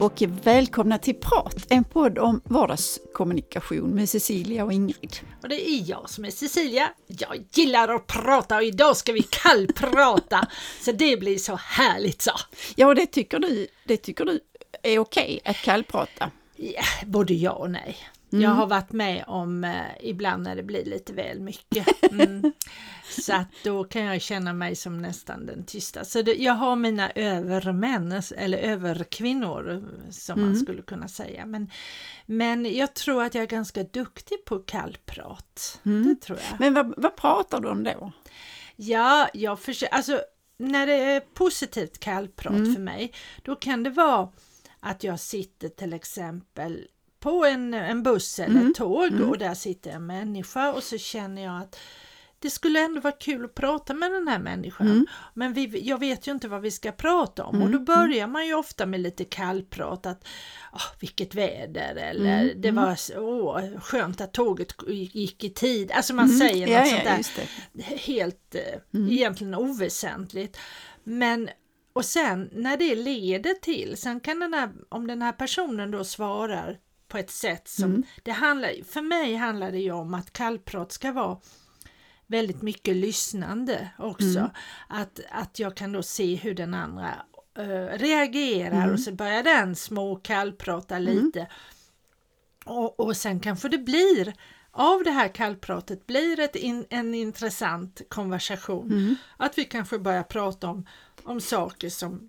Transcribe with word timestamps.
och 0.00 0.22
välkomna 0.44 0.98
till 0.98 1.14
Prat, 1.14 1.66
en 1.68 1.84
podd 1.84 2.18
om 2.18 2.40
vardagskommunikation 2.44 3.90
med 3.90 4.08
Cecilia 4.08 4.64
och 4.64 4.72
Ingrid. 4.72 5.16
Och 5.42 5.48
det 5.48 5.68
är 5.70 5.88
jag 5.90 6.10
som 6.10 6.24
är 6.24 6.30
Cecilia. 6.30 6.88
Jag 7.06 7.44
gillar 7.52 7.88
att 7.88 8.06
prata 8.06 8.56
och 8.56 8.62
idag 8.62 8.96
ska 8.96 9.12
vi 9.12 9.22
kallprata. 9.30 10.46
så 10.80 10.92
det 10.92 11.16
blir 11.16 11.38
så 11.38 11.56
härligt 11.56 12.22
så. 12.22 12.32
Ja, 12.74 12.94
det 12.94 13.06
tycker 13.06 13.38
du, 13.38 13.66
det 13.84 13.96
tycker 13.96 14.24
du 14.24 14.40
är 14.82 14.98
okej 14.98 15.40
att 15.44 15.56
kallprata? 15.56 16.30
Ja, 16.56 16.82
både 17.06 17.34
ja 17.34 17.52
och 17.52 17.70
nej. 17.70 17.96
Mm. 18.32 18.42
Jag 18.42 18.50
har 18.50 18.66
varit 18.66 18.92
med 18.92 19.24
om 19.26 19.64
eh, 19.64 19.84
ibland 20.00 20.42
när 20.42 20.56
det 20.56 20.62
blir 20.62 20.84
lite 20.84 21.12
väl 21.12 21.40
mycket. 21.40 21.86
Mm. 22.10 22.52
så 23.20 23.32
att 23.32 23.48
då 23.64 23.84
kan 23.84 24.02
jag 24.02 24.22
känna 24.22 24.52
mig 24.52 24.76
som 24.76 25.02
nästan 25.02 25.46
den 25.46 25.64
tysta. 25.64 26.04
Så 26.04 26.22
det, 26.22 26.34
jag 26.34 26.52
har 26.52 26.76
mina 26.76 27.10
övermän, 27.10 28.22
eller 28.36 28.58
överkvinnor 28.58 29.84
som 30.10 30.38
mm. 30.38 30.50
man 30.50 30.60
skulle 30.60 30.82
kunna 30.82 31.08
säga. 31.08 31.46
Men, 31.46 31.70
men 32.26 32.76
jag 32.76 32.94
tror 32.94 33.22
att 33.22 33.34
jag 33.34 33.42
är 33.42 33.48
ganska 33.48 33.82
duktig 33.82 34.44
på 34.44 34.58
kallprat. 34.58 35.80
Mm. 35.84 36.08
Det 36.08 36.14
tror 36.14 36.38
jag. 36.50 36.60
Men 36.60 36.74
vad, 36.74 36.94
vad 36.96 37.16
pratar 37.16 37.60
du 37.60 37.68
om 37.68 37.84
då? 37.84 38.12
Ja, 38.76 39.28
jag 39.34 39.60
försöker, 39.60 39.94
alltså 39.94 40.20
när 40.56 40.86
det 40.86 40.94
är 40.94 41.20
positivt 41.20 41.98
kallprat 42.00 42.54
mm. 42.54 42.74
för 42.74 42.82
mig, 42.82 43.12
då 43.42 43.56
kan 43.56 43.82
det 43.82 43.90
vara 43.90 44.28
att 44.80 45.04
jag 45.04 45.20
sitter 45.20 45.68
till 45.68 45.92
exempel 45.92 46.86
på 47.20 47.44
en, 47.44 47.74
en 47.74 48.02
buss 48.02 48.38
eller 48.38 48.60
mm. 48.60 48.74
tåg 48.74 49.06
mm. 49.06 49.28
och 49.28 49.38
där 49.38 49.54
sitter 49.54 49.90
en 49.90 50.06
människa 50.06 50.72
och 50.72 50.82
så 50.82 50.98
känner 50.98 51.44
jag 51.44 51.62
att 51.62 51.78
det 52.40 52.50
skulle 52.50 52.80
ändå 52.80 53.00
vara 53.00 53.12
kul 53.12 53.44
att 53.44 53.54
prata 53.54 53.94
med 53.94 54.12
den 54.12 54.28
här 54.28 54.38
människan. 54.38 54.86
Mm. 54.86 55.06
Men 55.34 55.52
vi, 55.52 55.80
jag 55.88 55.98
vet 55.98 56.26
ju 56.26 56.32
inte 56.32 56.48
vad 56.48 56.60
vi 56.60 56.70
ska 56.70 56.92
prata 56.92 57.44
om 57.44 57.54
mm. 57.54 57.66
och 57.66 57.72
då 57.72 57.78
börjar 57.78 58.26
man 58.26 58.46
ju 58.46 58.54
ofta 58.54 58.86
med 58.86 59.00
lite 59.00 59.24
kallprat 59.24 60.06
att 60.06 60.24
oh, 60.72 61.00
vilket 61.00 61.34
väder 61.34 61.96
eller 61.96 62.42
mm. 62.42 62.60
det 62.60 62.68
mm. 62.68 62.84
var 62.84 62.96
oh, 63.16 63.80
skönt 63.80 64.20
att 64.20 64.32
tåget 64.32 64.74
gick 64.88 65.44
i 65.44 65.50
tid. 65.50 65.92
Alltså 65.92 66.14
man 66.14 66.24
mm. 66.24 66.38
säger 66.38 66.66
något 66.66 66.76
ja, 66.76 67.22
sånt 67.22 67.48
där 67.72 67.96
helt 67.96 68.54
eh, 68.54 69.10
egentligen 69.12 69.54
oväsentligt. 69.54 70.58
Men 71.04 71.48
och 71.92 72.04
sen 72.04 72.50
när 72.52 72.76
det 72.76 72.94
leder 72.94 73.54
till, 73.54 73.96
sen 73.96 74.20
kan 74.20 74.40
den 74.40 74.54
här, 74.54 74.70
om 74.88 75.06
den 75.06 75.22
här 75.22 75.32
personen 75.32 75.90
då 75.90 76.04
svarar 76.04 76.78
på 77.10 77.18
ett 77.18 77.30
sätt 77.30 77.68
som, 77.68 77.84
mm. 77.84 78.02
det 78.22 78.30
handlar, 78.30 78.84
för 78.84 79.02
mig 79.02 79.34
handlar 79.34 79.72
det 79.72 79.78
ju 79.78 79.92
om 79.92 80.14
att 80.14 80.32
kallprat 80.32 80.92
ska 80.92 81.12
vara 81.12 81.38
väldigt 82.26 82.62
mycket 82.62 82.96
lyssnande 82.96 83.90
också. 83.98 84.38
Mm. 84.38 84.50
Att, 84.88 85.20
att 85.30 85.58
jag 85.58 85.76
kan 85.76 85.92
då 85.92 86.02
se 86.02 86.34
hur 86.34 86.54
den 86.54 86.74
andra 86.74 87.14
uh, 87.58 87.98
reagerar 87.98 88.82
mm. 88.82 88.92
och 88.92 89.00
så 89.00 89.12
börjar 89.12 89.42
den 89.42 89.76
små 89.76 90.16
kallprata 90.16 90.96
mm. 90.96 91.14
lite. 91.14 91.46
Och, 92.64 93.00
och 93.00 93.16
sen 93.16 93.40
kanske 93.40 93.68
det 93.68 93.78
blir 93.78 94.34
av 94.72 95.04
det 95.04 95.10
här 95.10 95.28
kallpratet 95.28 96.06
blir 96.06 96.40
ett 96.40 96.56
in, 96.56 96.86
en 96.90 97.14
intressant 97.14 98.02
konversation. 98.08 98.92
Mm. 98.92 99.16
Att 99.36 99.58
vi 99.58 99.64
kanske 99.64 99.98
börjar 99.98 100.22
prata 100.22 100.68
om, 100.68 100.86
om 101.24 101.40
saker 101.40 101.90
som, 101.90 102.28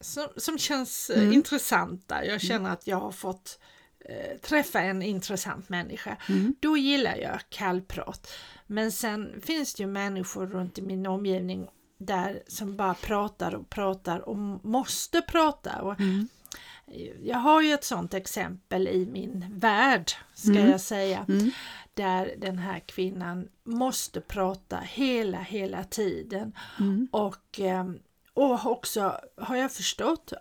som, 0.00 0.28
som 0.36 0.58
känns 0.58 1.10
eh, 1.10 1.22
mm. 1.22 1.32
intressanta. 1.32 2.24
Jag 2.24 2.40
känner 2.40 2.70
att 2.70 2.86
jag 2.86 3.00
har 3.00 3.12
fått 3.12 3.58
eh, 4.04 4.38
träffa 4.40 4.80
en 4.80 5.02
intressant 5.02 5.68
människa. 5.68 6.16
Mm. 6.28 6.54
Då 6.60 6.76
gillar 6.76 7.16
jag 7.16 7.40
kallprat. 7.48 8.32
Men 8.66 8.92
sen 8.92 9.40
finns 9.42 9.74
det 9.74 9.82
ju 9.82 9.86
människor 9.86 10.46
runt 10.46 10.78
i 10.78 10.82
min 10.82 11.06
omgivning 11.06 11.68
där 11.98 12.42
som 12.46 12.76
bara 12.76 12.94
pratar 12.94 13.54
och 13.54 13.70
pratar 13.70 14.28
och 14.28 14.36
måste 14.62 15.20
prata. 15.20 15.82
Och 15.82 16.00
mm. 16.00 16.28
Jag 17.22 17.38
har 17.38 17.62
ju 17.62 17.72
ett 17.72 17.84
sådant 17.84 18.14
exempel 18.14 18.88
i 18.88 19.06
min 19.06 19.44
värld, 19.50 20.12
ska 20.34 20.50
mm. 20.50 20.70
jag 20.70 20.80
säga, 20.80 21.26
mm. 21.28 21.50
där 21.94 22.34
den 22.38 22.58
här 22.58 22.80
kvinnan 22.80 23.48
måste 23.64 24.20
prata 24.20 24.78
hela, 24.78 25.38
hela 25.38 25.84
tiden. 25.84 26.52
Mm. 26.80 27.08
Och, 27.10 27.60
ehm, 27.60 27.98
och 28.34 28.66
också, 28.66 29.20
har 29.36 29.56
jag 29.56 29.72
förstått, 29.72 30.32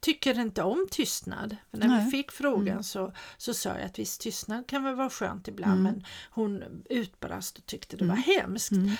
tycker 0.00 0.40
inte 0.40 0.62
om 0.62 0.86
tystnad. 0.90 1.56
För 1.70 1.78
när 1.78 1.88
Nej. 1.88 2.04
vi 2.04 2.10
fick 2.10 2.32
frågan 2.32 2.68
mm. 2.68 2.82
så, 2.82 3.12
så 3.36 3.54
sa 3.54 3.68
jag 3.68 3.82
att 3.82 3.98
visst 3.98 4.20
tystnad 4.20 4.66
kan 4.66 4.84
väl 4.84 4.94
vara 4.94 5.10
skönt 5.10 5.48
ibland 5.48 5.80
mm. 5.80 5.82
men 5.82 6.04
hon 6.30 6.64
utbrast 6.90 7.58
och 7.58 7.66
tyckte 7.66 7.96
det 7.96 8.04
var 8.04 8.14
mm. 8.14 8.24
hemskt. 8.40 8.72
Mm. 8.72 8.90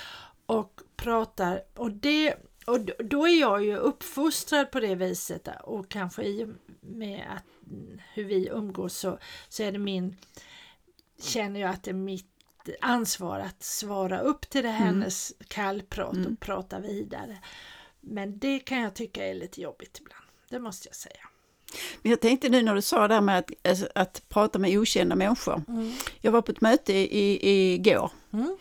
Och 0.46 0.80
pratar, 0.96 1.62
och 1.74 1.90
det 1.90 2.34
och 2.66 2.80
då 2.98 3.28
är 3.28 3.40
jag 3.40 3.64
ju 3.64 3.76
uppfostrad 3.76 4.70
på 4.70 4.80
det 4.80 4.94
viset 4.94 5.48
och 5.62 5.88
kanske 5.88 6.22
i 6.22 6.44
och 6.44 6.48
med 6.80 7.24
att, 7.36 7.44
hur 8.14 8.24
vi 8.24 8.48
umgås 8.48 8.98
så, 8.98 9.18
så 9.48 9.62
är 9.62 9.72
det 9.72 9.78
min, 9.78 10.16
känner 11.20 11.60
jag 11.60 11.70
att 11.70 11.82
det 11.82 11.90
är 11.90 11.94
mitt 11.94 12.26
ansvar 12.80 13.40
att 13.40 13.62
svara 13.62 14.20
upp 14.20 14.50
till 14.50 14.62
det 14.62 14.68
mm. 14.68 14.82
hennes 14.82 15.32
kallprat 15.48 16.08
och 16.08 16.16
mm. 16.16 16.36
prata 16.36 16.80
vidare. 16.80 17.38
Men 18.06 18.38
det 18.38 18.58
kan 18.58 18.80
jag 18.80 18.94
tycka 18.94 19.26
är 19.26 19.34
lite 19.34 19.60
jobbigt 19.60 19.98
ibland 20.00 20.26
det 20.50 20.58
måste 20.58 20.88
jag 20.88 20.96
säga. 20.96 21.28
Men 22.02 22.10
jag 22.10 22.20
tänkte 22.20 22.48
nu 22.48 22.62
när 22.62 22.74
du 22.74 22.82
sa 22.82 23.08
det 23.08 23.14
här 23.14 23.20
med 23.20 23.38
att, 23.38 23.50
alltså, 23.68 23.88
att 23.94 24.22
prata 24.28 24.58
med 24.58 24.78
okända 24.78 25.16
människor. 25.16 25.62
Mm. 25.68 25.92
Jag 26.20 26.32
var 26.32 26.42
på 26.42 26.52
ett 26.52 26.60
möte 26.60 26.92
i, 26.92 27.74
igår. 27.74 28.10
Mm. 28.32 28.56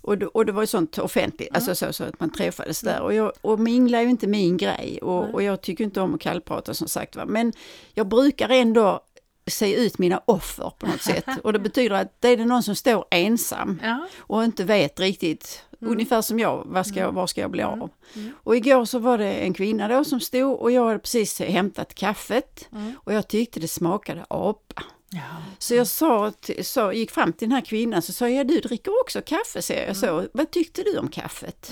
Och, 0.00 0.18
det, 0.18 0.26
och 0.26 0.46
det 0.46 0.52
var 0.52 0.62
ju 0.62 0.66
sånt 0.66 0.98
offentligt, 0.98 1.48
mm. 1.48 1.56
alltså 1.56 1.74
så, 1.74 1.92
så, 1.92 2.04
att 2.04 2.20
man 2.20 2.32
träffades 2.32 2.80
där. 2.80 3.00
Och, 3.00 3.14
jag, 3.14 3.32
och 3.40 3.60
mingla 3.60 3.98
är 3.98 4.02
ju 4.02 4.10
inte 4.10 4.26
min 4.26 4.56
grej 4.56 4.98
och, 5.02 5.34
och 5.34 5.42
jag 5.42 5.60
tycker 5.60 5.84
inte 5.84 6.00
om 6.00 6.14
att 6.14 6.20
kallprata 6.20 6.74
som 6.74 6.88
sagt 6.88 7.16
va. 7.16 7.24
Men 7.26 7.52
jag 7.94 8.08
brukar 8.08 8.48
ändå 8.48 9.00
se 9.46 9.74
ut 9.74 9.98
mina 9.98 10.22
offer 10.24 10.72
på 10.78 10.86
något 10.86 11.02
sätt. 11.12 11.24
Och 11.44 11.52
det 11.52 11.58
betyder 11.58 11.96
att 11.96 12.20
det 12.20 12.28
är 12.28 12.36
det 12.36 12.44
någon 12.44 12.62
som 12.62 12.74
står 12.74 13.04
ensam 13.10 13.80
ja. 13.82 14.08
och 14.18 14.44
inte 14.44 14.64
vet 14.64 15.00
riktigt 15.00 15.64
Mm. 15.80 15.92
Ungefär 15.92 16.22
som 16.22 16.38
jag, 16.38 16.62
vad 16.66 16.86
ska 16.86 16.96
jag, 16.96 17.04
mm. 17.04 17.14
var 17.14 17.26
ska 17.26 17.40
jag 17.40 17.50
bli 17.50 17.62
av? 17.62 17.74
Mm. 17.74 17.90
mm. 18.14 18.32
Och 18.42 18.56
igår 18.56 18.84
så 18.84 18.98
var 18.98 19.18
det 19.18 19.32
en 19.32 19.54
kvinna 19.54 19.88
då 19.88 20.04
som 20.04 20.20
stod 20.20 20.60
och 20.60 20.70
jag 20.70 20.86
hade 20.86 20.98
precis 20.98 21.40
hämtat 21.40 21.94
kaffet 21.94 22.68
mm. 22.72 22.92
och 23.04 23.12
jag 23.12 23.28
tyckte 23.28 23.60
det 23.60 23.68
smakade 23.68 24.26
apa. 24.30 24.82
Ja. 25.12 25.20
Så 25.58 25.74
jag 25.74 25.86
sa, 25.86 26.32
så 26.62 26.92
gick 26.92 27.10
fram 27.10 27.32
till 27.32 27.48
den 27.48 27.54
här 27.54 27.64
kvinnan 27.64 28.02
så 28.02 28.12
sa 28.12 28.28
jag, 28.28 28.46
du 28.46 28.60
dricker 28.60 29.00
också 29.00 29.20
kaffe, 29.26 29.62
säger 29.62 29.86
jag 29.86 29.96
så. 29.96 30.26
Vad 30.32 30.50
tyckte 30.50 30.82
du 30.82 30.98
om 30.98 31.08
kaffet? 31.08 31.70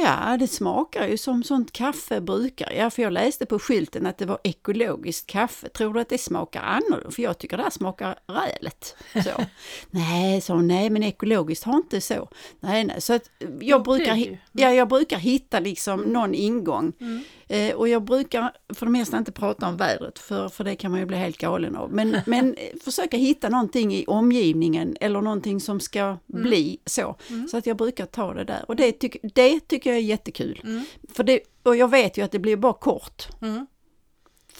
Ja, 0.00 0.36
det 0.38 0.48
smakar 0.48 1.08
ju 1.08 1.16
som 1.16 1.42
sånt 1.42 1.72
kaffe 1.72 2.20
brukar. 2.20 2.72
Ja, 2.72 2.90
för 2.90 3.02
jag 3.02 3.12
läste 3.12 3.46
på 3.46 3.58
skylten 3.58 4.06
att 4.06 4.18
det 4.18 4.26
var 4.26 4.38
ekologiskt 4.44 5.26
kaffe. 5.26 5.68
Tror 5.68 5.94
du 5.94 6.00
att 6.00 6.08
det 6.08 6.18
smakar 6.18 6.62
annorlunda? 6.62 7.10
För 7.10 7.22
jag 7.22 7.38
tycker 7.38 7.56
det 7.56 7.62
här 7.62 7.70
smakar 7.70 8.18
rälet. 8.26 8.96
Så. 9.12 9.44
nej, 9.90 10.40
så 10.40 10.56
nej, 10.56 10.90
men 10.90 11.02
ekologiskt 11.02 11.64
har 11.64 11.76
inte 11.76 12.00
så. 12.00 12.28
Nej, 12.60 12.84
nej. 12.84 13.00
Så 13.00 13.14
att 13.14 13.30
jag, 13.60 13.82
brukar, 13.82 14.38
ja, 14.52 14.72
jag 14.72 14.88
brukar 14.88 15.18
hitta 15.18 15.60
liksom 15.60 16.00
mm. 16.00 16.12
någon 16.12 16.34
ingång. 16.34 16.92
Mm. 17.00 17.22
Eh, 17.52 17.74
och 17.74 17.88
jag 17.88 18.02
brukar 18.02 18.52
för 18.74 18.86
det 18.86 18.92
mesta 18.92 19.18
inte 19.18 19.32
prata 19.32 19.68
om 19.68 19.76
vädret, 19.76 20.18
för, 20.18 20.48
för 20.48 20.64
det 20.64 20.76
kan 20.76 20.90
man 20.90 21.00
ju 21.00 21.06
bli 21.06 21.16
helt 21.16 21.38
galen 21.38 21.76
av. 21.76 21.92
Men, 21.92 22.16
men 22.26 22.56
försöka 22.84 23.16
hitta 23.16 23.48
någonting 23.48 23.94
i 23.94 24.04
omgivningen 24.06 24.96
eller 25.00 25.20
någonting 25.20 25.60
som 25.60 25.80
ska 25.80 26.00
mm. 26.00 26.18
bli 26.26 26.78
så. 26.86 27.16
Mm. 27.30 27.48
Så 27.48 27.56
att 27.56 27.66
jag 27.66 27.76
brukar 27.76 28.06
ta 28.06 28.34
det 28.34 28.44
där. 28.44 28.64
Och 28.68 28.76
det, 28.76 28.92
tyck, 28.92 29.16
det 29.34 29.60
tycker 29.60 29.81
jag 29.90 29.96
är 29.96 30.00
jättekul. 30.00 30.60
Mm. 30.64 30.84
För 31.14 31.24
det, 31.24 31.40
och 31.62 31.76
jag 31.76 31.88
vet 31.88 32.18
ju 32.18 32.24
att 32.24 32.32
det 32.32 32.38
blir 32.38 32.56
bara 32.56 32.72
kort. 32.72 33.28
Mm. 33.42 33.66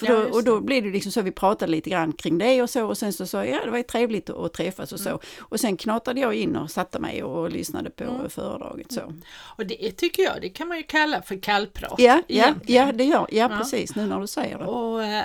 Då, 0.00 0.16
och 0.16 0.44
då 0.44 0.60
blir 0.60 0.82
det 0.82 0.90
liksom 0.90 1.12
så, 1.12 1.22
vi 1.22 1.32
pratade 1.32 1.72
lite 1.72 1.90
grann 1.90 2.12
kring 2.12 2.38
det 2.38 2.62
och 2.62 2.70
så 2.70 2.86
och 2.86 2.98
sen 2.98 3.12
så 3.12 3.26
sa 3.26 3.44
jag, 3.44 3.56
ja 3.56 3.64
det 3.64 3.70
var 3.70 3.78
ju 3.78 3.84
trevligt 3.84 4.30
att 4.30 4.52
träffas 4.52 4.92
och 4.92 5.00
så. 5.00 5.08
Mm. 5.08 5.20
Och 5.40 5.60
sen 5.60 5.76
knatade 5.76 6.20
jag 6.20 6.34
in 6.34 6.56
och 6.56 6.70
satte 6.70 6.98
mig 6.98 7.22
och 7.22 7.50
lyssnade 7.50 7.90
på 7.90 8.04
mm. 8.04 8.30
föredraget 8.30 8.92
så. 8.92 9.00
Mm. 9.00 9.22
Och 9.56 9.66
det 9.66 9.92
tycker 9.92 10.22
jag, 10.22 10.40
det 10.40 10.48
kan 10.48 10.68
man 10.68 10.76
ju 10.76 10.82
kalla 10.82 11.22
för 11.22 11.42
kallprat. 11.42 11.94
Ja, 11.98 12.22
ja, 12.26 12.54
ja 12.66 12.92
det 12.92 13.04
gör, 13.04 13.26
ja, 13.30 13.48
ja 13.50 13.58
precis 13.58 13.94
nu 13.94 14.06
när 14.06 14.20
du 14.20 14.26
säger 14.26 14.58
det. 14.58 14.64
Och 14.64 15.04
äh, 15.04 15.24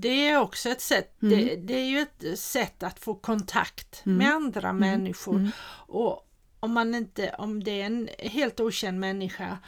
det 0.00 0.28
är 0.28 0.40
också 0.40 0.68
ett 0.68 0.80
sätt, 0.80 1.16
det, 1.18 1.50
mm. 1.50 1.66
det, 1.66 1.74
är 1.74 1.86
ju 1.86 1.98
ett 1.98 2.38
sätt 2.38 2.82
att 2.82 2.98
få 2.98 3.14
kontakt 3.14 4.00
med 4.04 4.26
mm. 4.26 4.36
andra 4.36 4.72
människor. 4.72 5.50
Och 5.70 6.27
om 6.60 6.72
man 6.72 6.94
inte, 6.94 7.34
om 7.38 7.64
det 7.64 7.80
är 7.80 7.86
en 7.86 8.08
helt 8.18 8.60
okänd 8.60 9.00
människa 9.00 9.58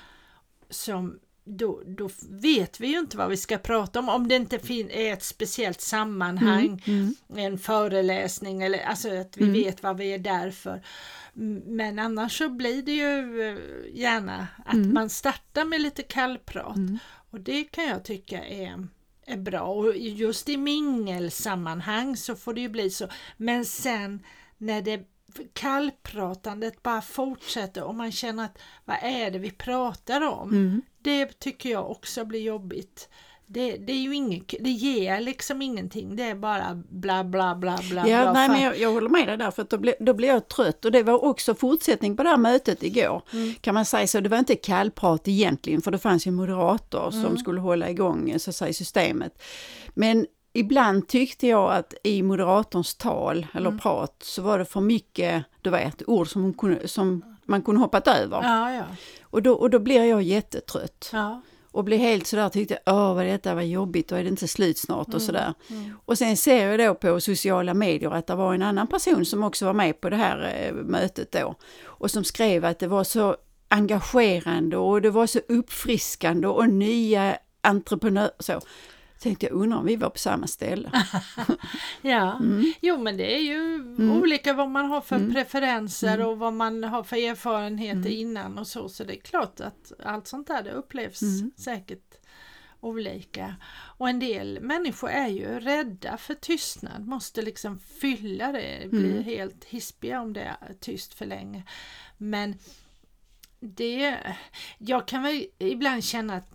som 0.71 1.19
då, 1.45 1.83
då 1.87 2.11
vet 2.31 2.81
vi 2.81 2.87
ju 2.87 2.99
inte 2.99 3.17
vad 3.17 3.29
vi 3.29 3.37
ska 3.37 3.59
prata 3.59 3.99
om 3.99 4.09
om 4.09 4.29
det 4.29 4.37
inte 4.37 4.57
är 4.73 5.13
ett 5.13 5.23
speciellt 5.23 5.81
sammanhang, 5.81 6.83
mm, 6.87 7.15
mm. 7.29 7.53
en 7.53 7.59
föreläsning 7.59 8.63
eller 8.63 8.79
alltså 8.79 9.21
att 9.21 9.37
vi 9.37 9.45
mm. 9.45 9.55
vet 9.55 9.83
vad 9.83 9.97
vi 9.97 10.15
är 10.15 10.19
där 10.19 10.51
för. 10.51 10.83
Men 11.67 11.99
annars 11.99 12.39
så 12.39 12.49
blir 12.49 12.83
det 12.83 12.93
ju 12.93 13.43
eh, 13.43 13.59
gärna 14.01 14.47
att 14.67 14.75
mm. 14.75 14.95
man 14.95 15.11
startar 15.11 15.65
med 15.65 15.81
lite 15.81 16.03
kallprat 16.03 16.77
mm. 16.77 16.99
och 17.31 17.41
det 17.41 17.65
kan 17.65 17.85
jag 17.85 18.05
tycka 18.05 18.45
är, 18.45 18.89
är 19.27 19.37
bra 19.37 19.63
och 19.63 19.97
just 19.97 20.49
i 20.49 20.57
mingelsammanhang 20.57 22.17
så 22.17 22.37
får 22.37 22.55
det 22.55 22.61
ju 22.61 22.69
bli 22.69 22.91
så. 22.91 23.09
Men 23.37 23.65
sen 23.65 24.23
när 24.59 24.83
det 24.83 25.05
kallpratandet 25.53 26.83
bara 26.83 27.01
fortsätter 27.03 27.85
och 27.85 27.95
man 27.95 28.13
känner 28.13 28.45
att 28.45 28.59
vad 28.85 28.97
är 29.03 29.31
det 29.31 29.39
vi 29.39 29.51
pratar 29.51 30.21
om? 30.29 30.51
Mm. 30.51 30.83
Det 31.03 31.39
tycker 31.39 31.71
jag 31.71 31.91
också 31.91 32.25
blir 32.25 32.41
jobbigt. 32.41 33.09
det, 33.47 33.77
det 33.77 33.93
är 33.93 33.97
ju 34.01 34.15
inget, 34.15 34.55
det 34.61 34.71
ger 34.71 35.21
liksom 35.21 35.63
ingenting, 35.63 36.17
det 36.17 36.23
är 36.23 36.35
bara 36.35 36.83
bla 36.89 37.25
bla 37.25 37.55
bla 37.55 37.79
bla. 37.91 38.09
Ja, 38.09 38.23
bla 38.23 38.33
nej, 38.33 38.49
men 38.49 38.63
jag, 38.63 38.79
jag 38.79 38.93
håller 38.93 39.09
med 39.09 39.29
dig 39.29 39.37
där, 39.37 39.51
för 39.51 39.67
då, 39.71 39.79
blir, 39.79 39.95
då 40.01 40.15
blir 40.15 40.29
jag 40.29 40.49
trött. 40.49 40.85
Och 40.85 40.93
det 40.93 41.03
var 41.03 41.25
också 41.25 41.55
fortsättning 41.55 42.17
på 42.17 42.23
det 42.23 42.29
här 42.29 42.37
mötet 42.37 42.83
igår, 42.83 43.23
Mm. 43.33 43.55
kan 43.61 43.75
man 43.75 43.85
säga 43.87 44.07
så. 44.07 44.21
Det 44.21 44.29
var 44.29 44.39
inte 44.39 44.55
kallprat 44.57 45.29
egentligen, 45.29 45.83
för 45.83 45.91
det 45.91 45.99
fanns 45.99 46.27
ju 46.27 46.29
en 46.29 46.35
moderator 46.35 47.09
Mm. 47.13 47.23
som 47.25 47.39
skulle 47.39 47.61
hålla 47.61 47.91
igång 47.91 48.35
så 48.39 48.51
att 48.51 48.57
säga, 48.57 48.73
systemet. 48.73 49.43
Men 49.95 50.27
ibland 50.53 51.09
tyckte 51.09 51.47
jag 51.47 51.73
att 51.73 51.95
i 52.05 52.23
moderatorns 52.23 52.95
tal, 52.95 53.47
eller 53.55 53.69
Mm. 53.69 53.79
prat, 53.81 54.17
så 54.23 54.43
var 54.43 54.59
det 54.59 54.65
för 54.65 54.81
mycket, 54.81 55.45
du 55.63 55.71
vet, 55.71 56.03
ord 56.09 56.29
som, 56.33 56.55
kunde, 56.55 56.89
som 56.89 57.23
man 57.45 57.63
kunde 57.63 57.81
hoppat 57.81 58.09
över. 58.09 58.43
Ja, 58.43 58.73
ja, 58.73 58.85
Och, 59.23 59.43
då, 59.43 59.53
och 59.53 59.71
då 59.71 59.79
blir 59.79 60.05
jag 60.05 60.23
jättetrött. 60.23 61.11
ja. 61.13 61.41
Och 61.73 61.85
blev 61.85 61.99
helt 62.01 62.27
sådär, 62.27 62.49
tyckte 62.49 62.79
åh 62.87 63.15
vad 63.15 63.27
detta 63.27 63.55
var 63.55 63.63
jobbigt 63.63 64.13
och 64.13 64.19
är 64.19 64.23
det 64.23 64.29
inte 64.29 64.49
slut 64.49 64.79
snart 64.79 65.07
Mm. 65.07 65.17
och 65.17 65.23
sådär. 65.23 65.55
Och 66.05 66.19
sen 66.19 66.37
ser 66.37 66.67
jag 66.71 66.89
då 66.89 66.95
på 66.95 67.21
sociala 67.21 67.75
medier 67.75 68.11
att 68.11 68.27
det 68.27 68.35
var 68.35 68.55
en 68.55 68.63
annan 68.63 68.87
person 68.87 69.25
som 69.25 69.43
också 69.45 69.67
var 69.67 69.73
med 69.73 70.01
på 70.01 70.11
det 70.11 70.17
här 70.17 70.55
eh, 70.67 70.73
mötet 70.75 71.33
då. 71.33 71.55
Och 71.85 72.11
som 72.11 72.25
skrev 72.25 72.65
att 72.65 72.79
det 72.79 72.87
var 72.87 73.05
så 73.05 73.37
engagerande 73.69 74.77
och 74.77 75.03
det 75.03 75.11
var 75.11 75.27
så 75.27 75.39
uppfriskande 75.49 76.47
och 76.49 76.69
nya 76.69 77.37
entreprenörer. 77.63 78.31
Så 78.39 78.61
tänkte 79.21 79.47
jag, 79.47 79.53
undrar 79.55 79.79
om 79.79 79.85
vi 79.87 79.97
var 79.97 80.11
på 80.11 80.19
samma 80.19 80.47
ställe. 80.47 80.91
Ja, 82.03 82.37
Mm. 82.37 82.73
jo 82.81 82.99
men 82.99 83.17
det 83.17 83.37
är 83.37 83.41
ju 83.41 83.85
olika 84.13 84.53
vad 84.53 84.71
man 84.71 84.87
har 84.87 85.01
för 85.01 85.31
preferenser 85.33 86.15
Mm. 86.15 86.27
och 86.29 86.39
vad 86.39 86.53
man 86.53 86.85
har 86.85 87.03
för 87.03 87.17
erfarenheter 87.17 88.11
innan 88.11 88.59
och 88.59 88.67
så. 88.67 88.89
Så 88.89 89.05
det 89.05 89.17
är 89.17 89.21
klart 89.21 89.61
att 89.61 89.93
allt 90.05 90.27
sånt 90.27 90.47
där 90.49 90.63
det 90.63 90.73
upplevs 90.73 91.23
Mm. 91.23 91.51
säkert 91.57 92.15
olika. 92.81 93.55
Och 93.99 94.09
en 94.09 94.19
del 94.19 94.59
människor 94.61 95.11
är 95.11 95.29
ju 95.29 95.61
rädda 95.61 96.17
för 96.17 96.35
tystnad, 96.35 97.07
måste 97.07 97.43
liksom 97.43 97.79
fylla 97.79 98.53
det, 98.53 98.91
blir 98.91 99.11
Mm. 99.13 99.25
helt 99.25 99.65
hispiga 99.65 100.21
om 100.21 100.33
det 100.33 100.57
är 100.69 100.75
tyst 100.81 101.15
för 101.15 101.27
länge. 101.27 101.63
Men 102.19 102.55
det, 103.61 104.19
jag 104.79 105.09
kan 105.09 105.23
väl 105.23 105.47
ibland 105.59 106.05
känna 106.05 106.37
ett 106.37 106.51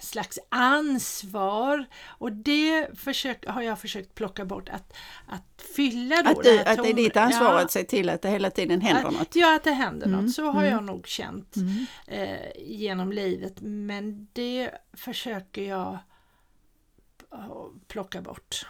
slags 0.00 0.38
ansvar 0.48 1.86
och 2.06 2.32
det 2.32 2.98
försök, 2.98 3.46
har 3.46 3.62
jag 3.62 3.80
försökt 3.80 4.14
plocka 4.14 4.44
bort 4.44 4.68
att, 4.68 4.96
att 5.26 5.62
fylla 5.76 6.22
då 6.22 6.30
Att, 6.30 6.42
du, 6.44 6.50
det 6.50 6.64
här 6.64 6.72
att 6.72 6.82
det 6.82 6.90
är 6.90 6.94
ditt 6.94 7.16
ansvar 7.16 7.52
ja, 7.52 7.60
att 7.60 7.70
se 7.70 7.84
till 7.84 8.10
att 8.10 8.22
det 8.22 8.28
hela 8.28 8.50
tiden 8.50 8.80
händer 8.80 9.08
att, 9.08 9.18
något. 9.18 9.36
Ja, 9.36 9.56
att 9.56 9.64
det 9.64 9.70
händer 9.72 10.06
Mm, 10.06 10.20
något. 10.24 10.34
Så 10.34 10.44
har 10.44 10.62
mm. 10.62 10.72
jag 10.72 10.84
nog 10.84 11.06
känt 11.06 11.56
Mm. 11.56 11.86
eh, 12.06 12.50
genom 12.56 13.12
livet. 13.12 13.54
Men 13.60 14.28
det 14.32 14.70
försöker 14.92 15.62
jag 15.62 15.98
plocka 17.88 18.20
bort. 18.20 18.66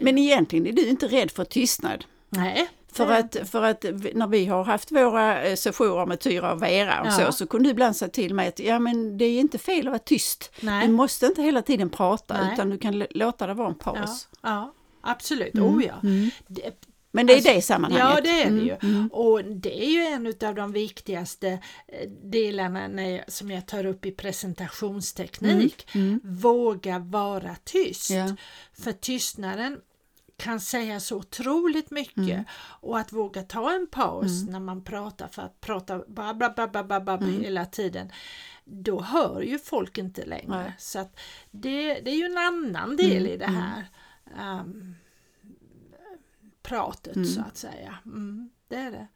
Men 0.00 0.18
egentligen 0.18 0.66
är 0.66 0.72
du 0.72 0.88
inte 0.88 1.06
rädd 1.06 1.30
för 1.30 1.44
tystnad. 1.44 2.04
Nej. 2.28 2.68
För 2.96 3.12
att, 3.12 3.36
för 3.50 3.62
att 3.62 3.84
när 4.14 4.26
vi 4.26 4.46
har 4.46 4.64
haft 4.64 4.92
våra 4.92 5.44
eh, 5.44 5.56
sessioner 5.56 6.06
med 6.06 6.20
Tyra 6.20 6.52
och 6.52 6.62
Vera 6.62 7.00
och 7.00 7.06
Ja. 7.06 7.10
så, 7.10 7.32
så 7.32 7.46
kunde 7.46 7.68
du 7.68 7.70
ibland 7.70 7.96
säga 7.96 8.08
till 8.08 8.34
mig 8.34 8.48
att 8.48 8.58
ja, 8.58 8.78
men 8.78 9.18
det 9.18 9.24
är 9.24 9.40
inte 9.40 9.58
fel 9.58 9.86
att 9.86 9.90
vara 9.92 9.98
tyst. 9.98 10.52
Nej. 10.60 10.86
Du 10.86 10.92
måste 10.92 11.26
inte 11.26 11.42
hela 11.42 11.62
tiden 11.62 11.90
prata 11.90 12.42
Nej. 12.42 12.52
utan 12.54 12.70
du 12.70 12.78
kan 12.78 13.04
låta 13.10 13.46
det 13.46 13.54
vara 13.54 13.68
en 13.68 13.74
Ja, 13.84 13.92
paus. 13.92 14.28
ja, 14.42 14.74
absolut. 15.00 15.54
Mm, 15.54 15.66
Oh 15.76 15.84
ja. 15.84 15.94
mm. 16.02 16.30
Det, 16.46 16.70
Men 17.10 17.26
det 17.26 17.32
är 17.32 17.36
Alltså, 17.36 17.52
det 17.52 17.62
sammanhanget. 17.62 18.08
Ja, 18.14 18.20
det 18.20 18.42
är 18.42 18.50
det 18.50 18.56
ju. 18.62 18.70
Mm, 18.82 18.94
mm. 18.94 19.08
Och 19.12 19.44
det 19.44 19.84
är 19.84 19.90
ju 19.90 20.00
en 20.06 20.48
av 20.48 20.54
de 20.54 20.72
viktigaste 20.72 21.48
eh, 21.48 22.08
delarna 22.22 22.88
när 22.88 23.24
som 23.28 23.50
jag 23.50 23.66
tar 23.66 23.86
upp 23.86 24.06
i 24.06 24.10
presentationsteknik. 24.12 25.88
Mm. 25.94 26.20
Våga 26.24 26.98
vara 26.98 27.56
tyst. 27.64 28.10
Ja. 28.10 28.36
För 28.82 28.92
tystnaden 28.92 29.78
kan 30.36 30.60
säga 30.60 31.00
så 31.00 31.16
otroligt 31.16 31.90
mycket 31.90 32.18
Mm. 32.18 32.44
och 32.80 32.98
att 32.98 33.12
våga 33.12 33.42
ta 33.42 33.72
en 33.72 33.86
paus 33.86 34.42
när 34.48 34.60
man 34.60 34.84
pratar 34.84 35.28
för 35.28 35.42
att 35.42 35.60
prata 35.60 36.02
bara 36.08 36.34
bla, 36.34 36.50
bla, 36.50 36.68
bla, 36.68 36.84
bla, 36.84 37.00
bla, 37.00 37.14
Mm. 37.14 37.40
hela 37.40 37.66
tiden 37.66 38.10
då 38.64 39.00
hör 39.00 39.40
ju 39.40 39.58
folk 39.58 39.98
inte 39.98 40.24
längre. 40.24 40.48
Nej. 40.48 40.72
Så 40.78 40.98
att 40.98 41.18
det, 41.50 41.94
det 42.00 42.10
är 42.10 42.16
ju 42.16 42.24
en 42.24 42.38
annan 42.38 42.96
del 42.96 43.16
Mm, 43.16 43.26
i 43.32 43.36
det 43.36 43.46
här 43.46 43.84
ehm, 44.38 44.94
pratet 46.62 47.16
Mm. 47.16 47.28
så 47.28 47.40
att 47.40 47.56
säga. 47.56 47.94
Mm, 48.04 48.50
det 48.68 48.76
är 48.76 48.90
det. 48.90 49.06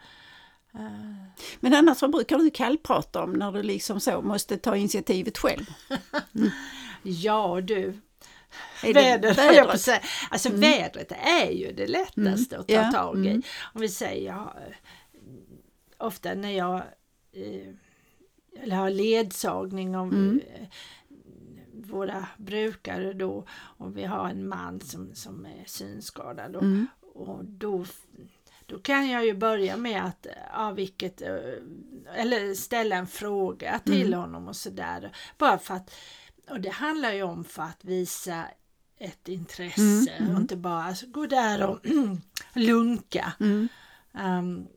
Eh, 0.74 1.24
Men 1.60 1.74
annars 1.74 2.02
vad 2.02 2.10
brukar 2.10 2.38
du 2.38 2.50
kallprata 2.50 3.22
om 3.22 3.32
när 3.32 3.52
du 3.52 3.62
liksom 3.62 4.00
så 4.00 4.22
måste 4.22 4.56
ta 4.56 4.76
initiativet 4.76 5.38
själv? 5.38 5.66
ja 7.02 7.60
du, 7.60 8.00
Väder, 8.82 9.34
höll 9.34 9.54
jag 9.54 9.64
på 9.64 9.66
vädret? 9.66 9.80
säga. 9.80 10.00
Alltså 10.30 10.48
vädret 10.52 11.12
är 11.12 11.50
ju 11.50 11.72
det 11.72 11.86
lättaste 11.86 12.58
att 12.58 12.68
ta 12.68 12.74
Ja, 12.74 12.90
tag 12.92 13.26
i. 13.26 13.28
mm. 13.28 13.42
Om 13.74 13.80
vi 13.80 13.88
säger, 13.88 14.26
jag, 14.32 14.52
ofta 15.98 16.34
när 16.34 16.50
jag 16.50 16.76
eh, 17.32 17.74
eller 18.62 18.76
har 18.76 18.90
ledsagning 18.90 19.96
av 19.96 20.08
Mm. 20.08 20.40
eh, 20.54 20.66
våra 21.74 22.26
brukare 22.36 23.12
då 23.12 23.44
och 23.52 23.96
vi 23.96 24.04
har 24.04 24.28
en 24.28 24.48
man 24.48 24.80
som, 24.80 25.14
som 25.14 25.46
är 25.46 25.64
synskadad 25.66 26.56
och, 26.56 26.62
Mm. 26.62 26.86
och 27.14 27.44
då, 27.44 27.84
då 28.66 28.78
kan 28.78 29.08
jag 29.10 29.26
ju 29.26 29.34
börja 29.34 29.76
med 29.76 30.04
att 30.04 30.26
ja, 30.52 30.70
vilket, 30.70 31.22
eh, 31.22 31.36
eller 32.14 32.54
ställa 32.54 32.96
en 32.96 33.06
fråga 33.06 33.78
till 33.84 34.06
Mm. 34.06 34.20
honom 34.20 34.48
och 34.48 34.56
sådär. 34.56 35.16
Bara 35.38 35.58
för 35.58 35.74
att, 35.74 35.94
och 36.50 36.60
det 36.60 36.70
handlar 36.70 37.12
ju 37.12 37.22
om 37.22 37.44
för 37.44 37.62
att 37.62 37.84
visa 37.84 38.44
ett 38.98 39.28
intresse 39.28 39.80
Mm, 40.10 40.22
mm. 40.22 40.34
och 40.34 40.40
inte 40.40 40.56
bara 40.56 40.82
alltså, 40.84 41.06
gå 41.06 41.26
där 41.26 41.66
och 41.66 41.80
lunka. 42.54 43.32
Mm. 43.40 43.68
Um, 44.12 44.68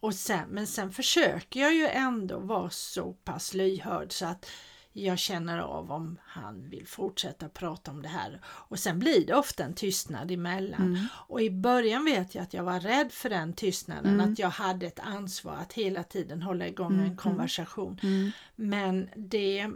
och 0.00 0.14
sen, 0.14 0.48
men 0.48 0.66
sen 0.66 0.92
försöker 0.92 1.60
jag 1.60 1.74
ju 1.74 1.86
ändå 1.86 2.38
vara 2.38 2.70
så 2.70 3.12
pass 3.12 3.54
lyhörd 3.54 4.12
så 4.12 4.26
att 4.26 4.50
jag 4.92 5.18
känner 5.18 5.58
av 5.58 5.92
om 5.92 6.18
han 6.24 6.70
vill 6.70 6.86
fortsätta 6.86 7.48
prata 7.48 7.90
om 7.90 8.02
det 8.02 8.08
här. 8.08 8.40
Och 8.46 8.78
sen 8.78 8.98
blir 8.98 9.26
det 9.26 9.34
ofta 9.34 9.64
en 9.64 9.74
tystnad 9.74 10.30
emellan. 10.30 10.82
Mm. 10.82 11.06
Och 11.12 11.40
i 11.42 11.50
början 11.50 12.04
vet 12.04 12.34
jag 12.34 12.42
att 12.42 12.54
jag 12.54 12.64
var 12.64 12.80
rädd 12.80 13.12
för 13.12 13.30
den 13.30 13.52
tystnaden, 13.52 14.14
Mm. 14.20 14.32
att 14.32 14.38
jag 14.38 14.50
hade 14.50 14.86
ett 14.86 15.00
ansvar 15.00 15.54
att 15.56 15.72
hela 15.72 16.02
tiden 16.02 16.42
hålla 16.42 16.66
igång 16.68 16.92
Mm, 16.92 17.04
en 17.06 17.16
konversation. 17.16 18.00
Mm. 18.02 18.30
Men 18.56 19.08
det 19.16 19.70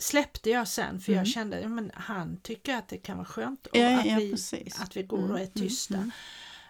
släppte 0.00 0.50
jag 0.50 0.68
sen 0.68 1.00
för 1.00 1.12
Mm. 1.12 1.18
jag 1.24 1.26
kände 1.32 1.66
att 1.94 2.02
han 2.02 2.40
tycker 2.42 2.76
att 2.76 2.88
det 2.88 2.98
kan 2.98 3.16
vara 3.16 3.26
skönt 3.26 3.66
och 3.66 3.76
Ja, 3.76 3.98
att, 4.00 4.06
ja, 4.06 4.16
vi, 4.16 4.30
precis. 4.30 4.80
att 4.80 4.96
vi 4.96 5.02
går 5.02 5.18
Mm, 5.18 5.30
och 5.30 5.36
är 5.38 5.42
mm, 5.42 5.52
tysta. 5.54 5.94
mm. 5.94 6.10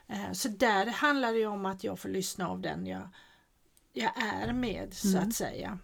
Eh, 0.09 0.33
Så 0.33 0.49
där 0.49 0.87
handlar 0.87 1.33
det 1.33 1.47
om 1.47 1.67
att 1.67 1.85
jag 1.85 1.99
får 1.99 2.09
lyssna 2.09 2.49
av 2.49 2.61
den 2.61 2.87
jag, 2.87 3.09
jag 3.93 4.13
är 4.23 4.53
med 4.53 4.95
så 4.95 5.09
Mm. 5.09 5.29
att 5.29 5.35
säga. 5.35 5.79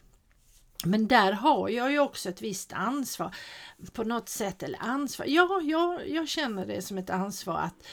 Men 0.85 1.07
där 1.09 1.33
har 1.33 1.69
jag 1.69 1.93
ju 1.93 1.99
också 1.99 2.29
ett 2.29 2.43
visst 2.43 2.73
ansvar 2.73 3.35
på 3.93 4.05
något 4.05 4.29
sätt, 4.29 4.63
eller 4.63 4.79
ansvar, 4.83 5.27
ja, 5.27 5.61
jag, 5.63 6.09
jag 6.09 6.29
känner 6.29 6.67
det 6.67 6.83
som 6.83 6.99
ett 6.99 7.11
ansvar 7.11 7.59
att 7.59 7.87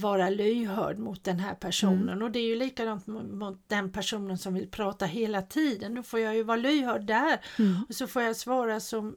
vara 0.00 0.30
lyhörd 0.30 0.98
mot 0.98 1.24
den 1.24 1.38
här 1.40 1.54
personen 1.54 2.08
Mm. 2.08 2.22
och 2.22 2.30
det 2.30 2.38
är 2.38 2.46
ju 2.46 2.56
likadant 2.56 3.06
mot, 3.06 3.56
den 3.66 3.92
personen 3.92 4.38
som 4.38 4.54
vill 4.54 4.70
prata 4.70 5.06
hela 5.06 5.42
tiden. 5.42 5.94
Då 5.94 6.02
får 6.02 6.20
jag 6.20 6.36
ju 6.36 6.42
vara 6.42 6.56
lyhörd 6.56 7.04
där 7.06 7.40
Mm. 7.58 7.76
och 7.88 7.94
så 7.94 8.06
får 8.06 8.22
jag 8.22 8.36
svara 8.36 8.80
så 8.80 9.12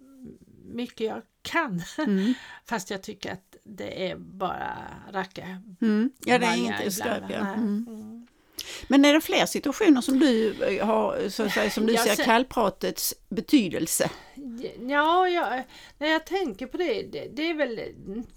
mycket 0.65 1.07
jag 1.07 1.21
kan. 1.41 1.81
Mm. 1.97 2.33
Fast 2.65 2.89
jag 2.89 3.03
tycker 3.03 3.31
att 3.33 3.55
det 3.63 4.11
är 4.11 4.15
bara 4.17 4.77
racka 5.11 5.61
Mm. 5.81 6.11
Ja, 6.25 6.37
det 6.39 6.45
är 6.45 6.55
inte 6.57 6.87
ibland. 6.87 7.23
Ja. 7.31 7.53
Men 8.87 9.05
är 9.05 9.13
det 9.13 9.21
fler 9.21 9.45
situationer 9.45 10.01
som 10.01 10.19
du 10.19 10.63
eh, 10.63 10.85
har, 10.85 11.29
så 11.29 11.43
att 11.43 11.51
säga, 11.51 11.69
som 11.69 11.85
du 11.85 11.97
ser 11.97 12.15
ser- 12.15 12.23
kallpratets 12.23 13.13
betydelse? 13.29 14.09
Ja, 14.79 15.29
jag, 15.29 15.63
när 15.97 16.07
jag 16.07 16.25
tänker 16.25 16.67
på 16.67 16.77
det, 16.77 17.03
det, 17.03 17.27
det, 17.33 17.49
är 17.49 17.53
väl, 17.53 17.81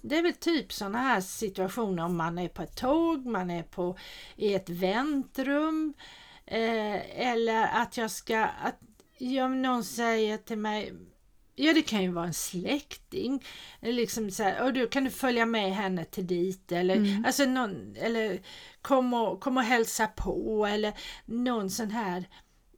det 0.01 0.17
är 0.17 0.23
väl 0.23 0.33
typ 0.33 0.73
sådana 0.73 0.97
här 0.97 1.21
situationer 1.21 2.05
om 2.05 2.17
man 2.17 2.37
är 2.37 2.47
på 2.47 2.61
ett 2.61 2.77
tåg, 2.77 3.25
man 3.25 3.51
är 3.51 3.63
på, 3.63 3.97
i 4.35 4.53
ett 4.53 4.69
väntrum 4.69 5.93
eh, 6.45 7.29
eller 7.31 7.67
att 7.73 7.97
jag 7.97 8.11
ska, 8.11 8.39
att 8.39 8.79
ja, 9.17 9.47
någon 9.47 9.83
säger 9.83 10.37
till 10.37 10.57
mig 10.57 10.93
Ja 11.59 11.73
det 11.73 11.81
kan 11.81 12.03
ju 12.03 12.11
vara 12.11 12.25
en 12.25 12.33
släkting. 12.33 13.43
Liksom 13.81 14.31
så 14.31 14.43
här, 14.43 14.63
och 14.63 14.73
du 14.73 14.87
kan 14.87 15.03
du 15.03 15.09
följa 15.09 15.45
med 15.45 15.75
henne 15.75 16.05
till 16.05 16.27
dit 16.27 16.71
eller, 16.71 16.95
Mm. 16.95 17.25
alltså 17.25 17.45
någon, 17.45 17.95
eller 17.95 18.39
kom 18.81 19.13
och, 19.13 19.39
kom 19.39 19.57
och 19.57 19.63
hälsa 19.63 20.07
på 20.07 20.65
eller 20.65 20.93
någon 21.25 21.69
sån 21.69 21.91
här 21.91 22.23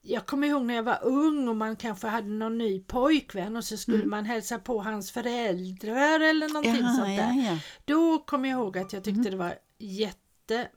jag 0.02 0.26
kommer 0.26 0.48
ihåg 0.48 0.66
när 0.66 0.74
jag 0.74 0.84
var 0.84 1.00
ung 1.04 1.48
och 1.48 1.56
man 1.56 1.76
kanske 1.76 2.08
hade 2.08 2.28
någon 2.28 2.58
ny 2.58 2.80
pojkvän 2.80 3.56
och 3.58 3.64
så 3.64 3.78
skulle 3.78 3.98
Mm. 3.98 4.10
man 4.10 4.26
hälsa 4.26 4.60
på 4.60 4.82
hans 4.82 5.12
föräldrar 5.12 6.20
eller 6.20 6.48
någonting 6.48 6.76
Jaha, 6.82 6.96
sånt 6.96 7.08
där. 7.18 7.34
ja, 7.38 7.52
ja. 7.52 7.58
Då 7.86 8.18
kommer 8.20 8.50
jag 8.50 8.60
ihåg 8.60 8.78
att 8.78 8.94
jag 8.94 9.04
tyckte 9.04 9.30
det 9.30 9.38
var 9.38 9.54
jätte 9.80 10.68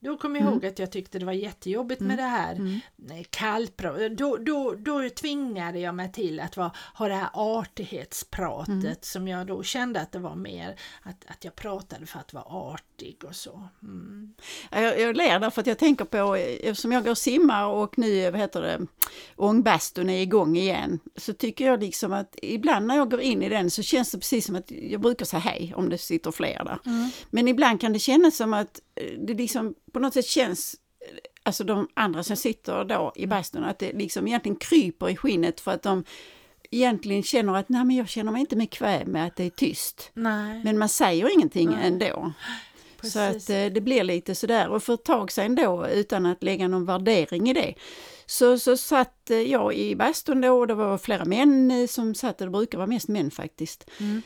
Då 0.00 0.16
kom 0.16 0.36
jag 0.36 0.44
ihåg 0.44 0.66
att 0.66 0.78
jag 0.78 0.92
tyckte 0.92 1.18
det 1.18 1.24
var 1.26 1.32
jättejobbigt 1.32 2.00
med 2.00 2.18
det 2.18 2.22
här 2.22 2.54
Mm. 2.54 2.80
nej, 2.96 3.26
kallprat. 3.30 4.16
Då, 4.18 4.36
då, 4.36 4.74
då 4.74 5.08
tvingade 5.10 5.78
jag 5.78 5.94
mig 5.94 6.12
till 6.12 6.40
att 6.40 6.56
vara, 6.56 6.72
ha 6.94 7.08
det 7.08 7.14
här 7.14 7.28
artighetspratet 7.34 8.68
Mm. 8.84 8.94
som 9.00 9.28
jag 9.28 9.46
då 9.46 9.62
kände 9.62 10.00
att 10.00 10.12
det 10.12 10.18
var 10.18 10.34
mer 10.36 10.76
att, 11.02 11.24
att 11.26 11.44
jag 11.44 11.56
pratade 11.56 12.06
för 12.06 12.18
att 12.18 12.32
vara 12.32 12.44
artig 12.44 13.16
och 13.24 13.34
så. 13.36 13.68
Mm. 13.82 14.34
Ja, 14.70 14.80
Jag, 14.80 15.00
jag 15.00 15.16
ler 15.16 15.38
därför 15.40 15.60
att 15.60 15.66
jag 15.66 15.78
tänker 15.78 16.04
på, 16.04 16.34
eftersom 16.36 16.92
jag 16.92 17.04
går 17.04 17.10
och 17.10 17.18
simmar 17.18 17.66
och 17.66 17.98
nu, 17.98 18.30
vad 18.30 18.40
heter 18.40 18.62
det, 18.62 18.86
ångbastun 19.36 20.10
är 20.10 20.20
igång 20.22 20.56
igen, 20.56 21.00
så 21.16 21.32
tycker 21.32 21.66
jag 21.66 21.80
liksom 21.80 22.12
att 22.12 22.36
ibland 22.42 22.86
när 22.86 22.96
jag 22.96 23.10
går 23.10 23.20
in 23.20 23.42
i 23.42 23.48
den 23.48 23.70
så 23.70 23.82
känns 23.82 24.10
det 24.10 24.18
precis 24.18 24.46
som 24.46 24.56
att 24.56 24.70
jag 24.70 25.00
brukar 25.00 25.24
säga 25.26 25.40
hej 25.40 25.72
om 25.76 25.88
det 25.88 25.98
sitter 25.98 26.30
fler 26.30 26.64
där. 26.64 26.78
Men 27.30 27.48
ibland 27.48 27.80
kan 27.80 27.92
det 27.92 27.98
kännas 27.98 28.36
som 28.36 28.54
att 28.54 28.80
det 29.18 29.34
liksom 29.34 29.74
på 29.92 29.98
något 29.98 30.14
sätt 30.14 30.26
känns 30.26 30.76
Alltså 31.42 31.64
de 31.64 31.88
andra 31.94 32.22
som 32.22 32.36
sitter 32.36 32.84
då 32.84 33.12
i 33.16 33.26
bastun, 33.26 33.64
att 33.64 33.78
det 33.78 33.92
liksom 33.92 34.26
egentligen 34.26 34.56
kryper 34.56 35.08
i 35.10 35.16
skinnet 35.16 35.60
för 35.60 35.70
att 35.70 35.82
de 35.82 36.04
egentligen 36.70 37.22
känner 37.22 37.56
att 37.56 37.68
nej 37.68 37.84
men 37.84 37.96
jag 37.96 38.08
känner 38.08 38.32
mig 38.32 38.40
inte 38.40 38.56
bekväm 38.56 39.08
med 39.10 39.26
att 39.26 39.36
det 39.36 39.44
är 39.44 39.50
tyst. 39.50 40.10
Nej, 40.14 40.60
Men 40.64 40.78
man 40.78 40.88
säger 40.88 41.34
ingenting 41.34 41.70
Nej. 41.70 41.86
ändå. 41.86 42.32
Så 43.02 43.18
att 43.18 43.32
precis. 43.32 43.50
eh, 43.50 43.72
det 43.72 43.80
blir 43.80 44.04
lite 44.04 44.34
sådär. 44.34 44.68
Och 44.68 44.82
för 44.82 44.94
ett 44.94 45.04
tag 45.04 45.32
sedan 45.32 45.54
då, 45.54 45.86
utan 45.88 46.26
att 46.26 46.42
lägga 46.42 46.68
någon 46.68 46.84
värdering 46.84 47.50
i 47.50 47.52
det, 47.52 47.74
så, 48.26 48.58
så 48.58 48.76
satt 48.76 49.30
eh, 49.30 49.36
jag 49.36 49.74
i 49.74 49.96
bastun 49.96 50.40
då 50.40 50.58
och 50.58 50.66
det 50.66 50.74
var 50.74 50.98
flera 50.98 51.24
män 51.24 51.70
eh, 51.70 51.86
som 51.86 52.14
satt, 52.14 52.38
det 52.38 52.50
brukar 52.50 52.78
vara 52.78 52.86
mest 52.86 53.08
män 53.08 53.30
faktiskt. 53.30 53.90
Mm. 54.00 54.22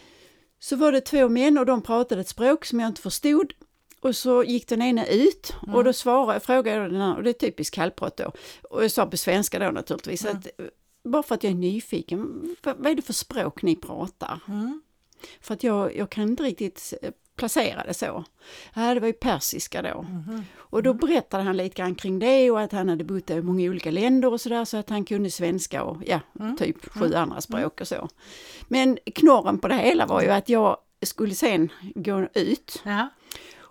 Så 0.58 0.76
var 0.76 0.92
det 0.92 1.00
två 1.00 1.28
män 1.28 1.58
och 1.58 1.66
de 1.66 1.82
pratade 1.82 2.20
ett 2.20 2.28
språk 2.28 2.64
som 2.64 2.80
jag 2.80 2.88
inte 2.88 3.02
förstod. 3.02 3.52
Och 4.02 4.16
så 4.16 4.44
gick 4.44 4.68
den 4.68 4.82
ena 4.82 5.06
ut 5.06 5.54
Mm. 5.62 5.74
och 5.74 5.84
då 5.84 5.92
svarade, 5.92 6.40
frågade 6.40 6.76
jag 6.76 6.92
den 6.92 7.00
andra, 7.00 7.16
och 7.16 7.22
det 7.24 7.30
är 7.30 7.34
typiskt 7.46 7.74
kallprat 7.74 8.16
då, 8.16 8.32
och 8.70 8.84
jag 8.84 8.90
sa 8.90 9.06
på 9.06 9.16
svenska 9.16 9.58
då 9.58 9.70
naturligtvis, 9.70 10.24
Mm. 10.24 10.36
att 10.36 10.46
eh, 10.60 10.66
bara 11.04 11.22
för 11.22 11.34
att 11.34 11.42
jag 11.44 11.50
är 11.50 11.56
nyfiken, 11.56 12.56
vad, 12.62 12.86
är 12.86 12.94
det 12.94 13.02
för 13.02 13.12
språk 13.12 13.62
ni 13.62 13.76
pratar? 13.76 14.40
Mm. 14.48 14.82
För 15.40 15.54
att 15.54 15.62
jag, 15.64 15.96
jag 15.96 16.10
kan 16.10 16.24
inte 16.24 16.42
riktigt 16.42 16.94
eh, 17.02 17.10
placera 17.36 17.84
det 17.84 17.94
så. 17.94 18.24
Ja, 18.74 18.94
det 18.94 19.00
var 19.00 19.06
ju 19.06 19.12
persiska 19.12 19.82
då. 19.82 20.02
Mhm. 20.02 20.42
Och 20.56 20.82
då 20.82 20.94
berättade 20.94 21.42
han 21.42 21.56
lite 21.56 21.74
grann 21.82 21.94
kring 21.94 22.18
det 22.18 22.50
och 22.50 22.60
att 22.60 22.72
han 22.72 22.88
hade 22.88 23.04
bott 23.04 23.30
i 23.30 23.42
många 23.42 23.70
olika 23.70 23.90
länder 23.90 24.32
och 24.32 24.40
sådär 24.40 24.64
så 24.64 24.76
att 24.76 24.90
han 24.90 25.04
kunde 25.04 25.30
svenska 25.30 25.82
och 25.82 25.96
ja, 26.06 26.20
Mm. 26.40 26.56
typ 26.56 26.84
sju 26.92 27.14
andra 27.14 27.40
språk 27.40 27.80
och 27.80 27.88
så. 27.88 28.08
Men 28.68 28.98
knorren 29.14 29.58
på 29.58 29.68
det 29.68 29.74
hela 29.76 30.06
var 30.06 30.22
ju 30.22 30.28
att 30.28 30.48
jag 30.48 30.76
skulle 31.02 31.34
sen 31.34 31.68
gå 31.94 32.26
ut 32.34 32.82
Ja, 32.84 33.08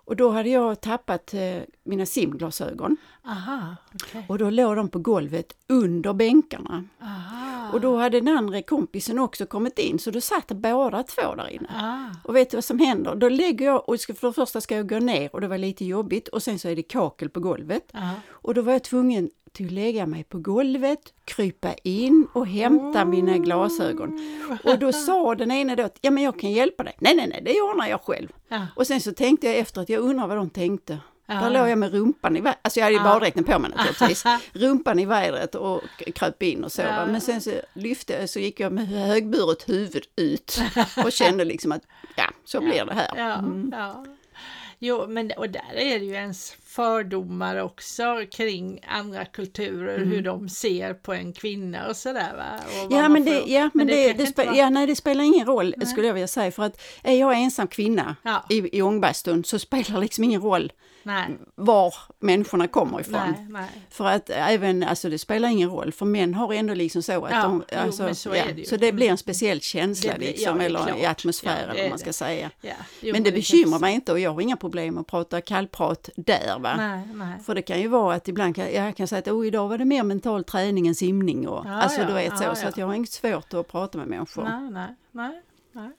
och 0.04 0.16
då 0.16 0.30
hade 0.30 0.48
jag 0.48 0.80
tappat 0.80 1.34
eh, 1.34 1.62
mina 1.84 2.06
simglasögon 2.06 2.96
aha, 3.26 3.76
okej. 3.94 4.24
och 4.28 4.38
då 4.38 4.50
låg 4.50 4.76
de 4.76 4.88
på 4.88 4.98
golvet 4.98 5.52
under 5.68 6.12
bänkarna. 6.12 6.84
Aha. 7.02 7.72
Och 7.72 7.80
då 7.80 7.96
hade 7.96 8.20
den 8.20 8.36
andra 8.36 8.62
kompisen 8.62 9.18
också 9.18 9.46
kommit 9.46 9.78
in 9.78 9.98
så 9.98 10.10
då 10.10 10.20
satt 10.20 10.48
båda 10.48 11.02
två 11.02 11.34
där 11.34 11.48
inne. 11.48 11.68
Ah, 11.76 12.16
Och 12.28 12.36
vet 12.36 12.50
du 12.50 12.56
vad 12.56 12.64
som 12.64 12.78
händer? 12.78 13.14
Då 13.14 13.28
lägger 13.28 13.66
jag, 13.66 13.88
och 13.88 14.00
för 14.00 14.26
det 14.26 14.32
första 14.32 14.60
ska 14.60 14.76
jag 14.76 14.88
gå 14.88 14.98
ner 14.98 15.34
och 15.34 15.40
det 15.40 15.48
var 15.48 15.58
lite 15.58 15.84
jobbigt 15.84 16.28
och 16.28 16.42
sen 16.42 16.58
så 16.58 16.68
är 16.68 16.76
det 16.76 16.82
kakel 16.82 17.28
på 17.28 17.40
golvet. 17.40 17.90
ja. 17.92 18.10
Och 18.30 18.54
då 18.54 18.62
var 18.62 18.72
jag 18.72 18.84
tvungen 18.84 19.30
till 19.52 19.66
att 19.66 19.72
lägga 19.72 20.06
mig 20.06 20.24
på 20.24 20.38
golvet, 20.38 21.12
krypa 21.24 21.72
in 21.74 22.26
och 22.32 22.46
hämta 22.46 23.04
mina 23.04 23.38
glasögon. 23.38 24.20
Och 24.64 24.78
då 24.78 24.92
sa 24.92 25.34
den 25.34 25.50
ene 25.50 25.74
då 25.76 25.82
att 25.82 25.98
ja 26.00 26.10
men 26.10 26.22
jag 26.22 26.40
kan 26.40 26.52
hjälpa 26.52 26.82
dig. 26.82 26.94
Nej 26.98 27.16
nej 27.16 27.28
nej, 27.28 27.42
det 27.44 27.60
ordnar 27.60 27.88
jag 27.88 28.00
själv. 28.00 28.28
Ja. 28.48 28.66
Och 28.76 28.86
sen 28.86 29.00
så 29.00 29.12
tänkte 29.12 29.46
jag 29.46 29.56
efter 29.56 29.80
att 29.80 29.88
jag 29.88 30.00
undrar 30.02 30.26
vad 30.26 30.36
de 30.36 30.50
tänkte. 30.50 30.98
Ja. 31.26 31.34
Där 31.34 31.50
låg 31.50 31.68
jag 31.68 31.78
med 31.78 31.92
rumpan 31.92 32.36
i 32.36 32.40
vädret, 32.40 32.58
alltså 32.62 32.80
jag 32.80 32.84
hade 32.84 32.94
ju 32.96 33.00
Ja. 33.00 33.04
baddräkten 33.04 33.44
på 33.44 33.58
mig 33.58 33.70
naturligtvis. 33.76 34.24
rumpan 34.52 34.98
i 34.98 35.04
vädret 35.04 35.54
och 35.54 35.80
kröp 36.14 36.42
in 36.42 36.64
och 36.64 36.72
så. 36.72 36.82
Ja. 36.82 37.06
Men 37.06 37.20
sen 37.20 37.40
så 37.40 37.50
lyfte 37.72 38.12
jag, 38.12 38.28
så 38.30 38.38
gick 38.38 38.60
jag 38.60 38.72
med 38.72 38.88
högburet 38.88 39.68
huvud 39.68 40.04
ut 40.16 40.60
och 41.04 41.12
kände 41.12 41.44
liksom 41.44 41.72
att 41.72 41.82
ja, 42.16 42.30
så 42.44 42.60
blir 42.60 42.84
det 42.84 42.94
här. 42.94 43.38
Mm. 43.38 43.72
Jo, 44.84 45.06
men 45.08 45.30
och 45.36 45.50
där 45.50 45.74
är 45.76 45.98
det 45.98 46.04
ju 46.04 46.12
ens 46.12 46.50
fördomar 46.64 47.56
också 47.56 48.02
kring 48.32 48.80
andra 48.88 49.24
kulturer, 49.24 49.98
hur 49.98 50.22
de 50.22 50.48
ser 50.48 50.94
på 50.94 51.12
en 51.12 51.32
kvinna 51.32 51.88
och 51.88 51.96
sådär 51.96 52.32
va? 52.36 52.60
Och 52.86 52.92
Ja 52.92 53.08
men, 53.08 53.24
det, 53.24 53.40
får- 53.40 53.48
ja, 53.48 53.70
men 53.74 53.86
det, 53.86 54.04
kanske 54.06 54.22
det, 54.24 54.26
spe, 54.26 54.44
var- 54.46 54.54
ja, 54.54 54.70
nej, 54.70 54.86
det 54.86 54.96
spelar 54.96 55.24
ingen 55.24 55.46
roll 55.46 55.74
Nej. 55.76 55.86
skulle 55.86 56.06
jag 56.06 56.14
vilja 56.14 56.28
säga. 56.28 56.50
För 56.52 56.62
att 56.62 56.80
är 57.02 57.14
jag 57.20 57.38
ensam 57.38 57.66
kvinna 57.68 58.16
Ja. 58.22 58.44
i, 58.50 58.78
i 58.78 58.82
ångbastun 58.82 59.44
så 59.44 59.58
spelar 59.58 59.94
det 59.94 60.00
liksom 60.00 60.24
ingen 60.24 60.40
roll 60.40 60.72
Nej, 61.02 61.38
var 61.54 61.94
människorna 62.18 62.68
kommer 62.68 63.00
ifrån. 63.00 63.20
nej, 63.20 63.46
nej. 63.50 63.68
För 63.90 64.04
att 64.04 64.30
även, 64.30 64.82
alltså 64.82 65.08
det 65.08 65.18
spelar 65.18 65.48
ingen 65.48 65.70
roll, 65.70 65.92
för 65.92 66.06
män 66.06 66.34
har 66.34 66.52
ändå 66.52 66.74
liksom 66.74 67.02
så 67.02 67.24
att 67.24 67.30
Ja, 67.30 67.42
de, 67.42 67.64
jo, 67.72 67.78
alltså, 67.78 68.02
men 68.02 68.14
så 68.14 68.28
ja, 68.34 68.44
det 68.56 68.68
så 68.68 68.76
det 68.76 68.92
blir 68.92 69.08
en 69.10 69.18
speciell 69.18 69.60
känsla 69.60 70.12
Det 70.12 70.18
liksom, 70.18 70.60
ja, 70.60 70.66
eller 70.66 70.98
i 71.02 71.06
atmosfären 71.06 71.74
det 71.74 71.80
är 71.80 71.84
om 71.84 71.90
man 71.90 71.98
det. 71.98 72.02
ska 72.02 72.12
säga. 72.12 72.50
Jo, 72.60 72.72
men 73.12 73.22
det 73.22 73.30
kan 73.30 73.34
bekymrar 73.34 73.78
mig 73.78 73.94
inte 73.94 74.12
och 74.12 74.20
jag 74.20 74.30
har 74.32 74.40
inga 74.40 74.56
problem 74.56 74.98
att 74.98 75.06
prata 75.06 75.40
kallprat 75.40 76.08
där 76.16 76.58
va. 76.58 77.02
För 77.44 77.54
det 77.54 77.62
kan 77.62 77.80
ju 77.80 77.88
vara 77.88 78.14
att 78.14 78.28
ibland 78.28 78.56
kan 78.56 78.72
jag 78.72 78.96
kan 78.96 79.08
säga 79.08 79.18
att 79.18 79.28
oh, 79.28 79.46
idag 79.46 79.68
var 79.68 79.78
det 79.78 79.84
mer 79.84 80.02
mental 80.02 80.44
träning 80.44 80.86
än 80.86 80.94
simning 80.94 81.48
och 81.48 81.66
alltså 81.66 82.04
du 82.04 82.12
vet 82.12 82.38
så, 82.38 82.54
så 82.54 82.68
att 82.68 82.76
jag 82.76 82.86
har 82.86 82.94
inget 82.94 83.10
svårt 83.10 83.54
att 83.54 83.68
prata 83.68 83.98
med 83.98 84.06
människor. 84.06 84.42
Nej, 84.42 84.70
nej, 85.10 85.40
nej, 85.72 85.90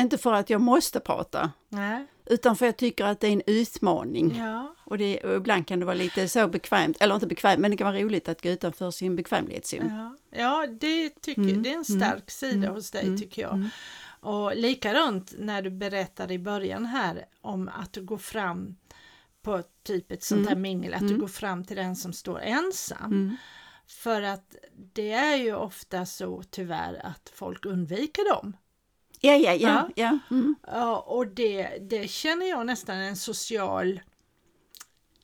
Inte 0.00 0.18
för 0.18 0.32
att 0.32 0.50
jag 0.50 0.60
måste 0.60 1.00
prata, 1.00 1.50
nej. 1.68 2.06
Utan 2.26 2.56
för 2.56 2.66
jag 2.66 2.76
tycker 2.76 3.04
att 3.04 3.20
det 3.20 3.26
är 3.28 3.32
en 3.32 3.42
utmaning. 3.46 4.36
Ja, 4.36 4.74
Och, 4.84 4.98
det, 4.98 5.20
och 5.20 5.36
ibland 5.36 5.66
kan 5.66 5.80
det 5.80 5.86
vara 5.86 5.96
lite 5.96 6.28
så 6.28 6.48
bekvämt, 6.48 6.96
eller 7.00 7.14
inte 7.14 7.26
bekvämt, 7.26 7.60
men 7.60 7.70
det 7.70 7.76
kan 7.76 7.86
vara 7.86 7.98
roligt 8.02 8.28
att 8.28 8.42
gå 8.42 8.48
utanför 8.48 8.90
sin 8.90 9.16
bekvämlighetszon. 9.16 9.88
ja. 9.90 10.16
ja 10.38 10.66
det, 10.80 11.10
tycker, 11.20 11.42
Mm, 11.42 11.62
det 11.62 11.70
är 11.70 11.74
en 11.76 11.84
stark 11.84 12.30
sida 12.30 12.70
hos 12.70 12.90
dig 12.90 13.18
tycker 13.18 13.42
jag. 13.42 13.68
Och 14.20 14.56
likadant 14.56 15.34
när 15.38 15.62
du 15.62 15.70
berättade 15.70 16.34
i 16.34 16.38
början 16.38 16.86
här 16.86 17.24
om 17.40 17.68
att 17.68 17.92
du 17.92 18.02
går 18.02 18.18
fram 18.18 18.76
på 19.42 19.62
typ 19.82 20.10
ett 20.12 20.22
sånt 20.22 20.48
här 20.48 20.56
mingel, 20.56 20.94
att 20.94 21.08
du 21.08 21.16
går 21.18 21.28
fram 21.28 21.64
till 21.64 21.76
den 21.76 21.96
som 21.96 22.12
står 22.12 22.40
ensam. 22.40 23.12
Mm. 23.12 23.36
För 23.86 24.22
att 24.22 24.56
det 24.94 25.12
är 25.12 25.36
ju 25.36 25.54
ofta 25.54 26.06
så 26.06 26.42
tyvärr 26.50 27.06
att 27.06 27.32
folk 27.34 27.66
undviker 27.66 28.34
dem. 28.34 28.56
Ja, 29.24 29.36
ja, 29.36 29.52
ja. 29.52 29.88
Ja. 29.94 30.18
Mm. 30.30 30.54
Ja, 30.66 30.98
och 30.98 31.26
det, 31.26 31.78
det 31.80 32.10
känner 32.10 32.46
jag 32.46 32.66
nästan 32.66 32.96
en 32.96 33.16
social 33.16 34.00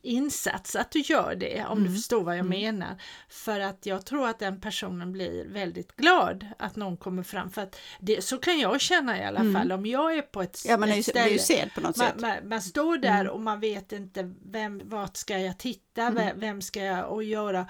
insats 0.01 0.75
att 0.75 0.91
du 0.91 0.99
gör 0.99 1.35
det, 1.35 1.65
om 1.65 1.83
du 1.83 1.95
förstår 1.95 2.23
vad 2.23 2.37
jag 2.37 2.45
menar. 2.45 3.01
För 3.29 3.59
att 3.59 3.85
jag 3.85 4.05
tror 4.05 4.27
att 4.27 4.39
den 4.39 4.61
personen 4.61 5.11
blir 5.11 5.45
väldigt 5.47 5.95
glad 5.95 6.47
att 6.59 6.75
någon 6.75 6.97
kommer 6.97 7.23
fram. 7.23 7.51
För 7.51 7.61
att 7.61 7.79
det, 7.99 8.23
så 8.23 8.37
kan 8.37 8.59
jag 8.59 8.81
känna 8.81 9.19
i 9.19 9.23
alla 9.23 9.53
fall 9.53 9.71
om 9.71 9.85
jag 9.85 10.17
är 10.17 10.21
på 10.21 10.41
ett, 10.41 10.61
ja 10.65 10.77
man 10.77 10.89
är 10.89 10.95
ju, 10.95 11.11
blir 11.11 11.27
ju 11.27 11.39
sedd 11.39 11.69
på 11.75 11.81
något 11.81 11.97
man, 11.97 12.07
sätt. 12.07 12.19
man, 12.19 12.49
man 12.49 12.61
står 12.61 12.97
där 12.97 13.27
och 13.27 13.41
man 13.41 13.59
vet 13.59 13.91
inte 13.91 14.33
vem, 14.45 14.81
vart 14.83 15.17
ska 15.17 15.39
jag 15.39 15.57
titta, 15.57 16.09
vem, 16.09 16.39
vem 16.39 16.61
ska 16.61 16.83
jag 16.83 17.09
och 17.09 17.23
göra. 17.23 17.67